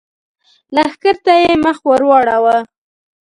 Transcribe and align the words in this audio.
لښکر 0.75 1.15
ته 1.25 1.33
يې 1.43 1.53
مخ 1.63 1.77
ور 1.87 2.01
واړاوه! 2.09 2.57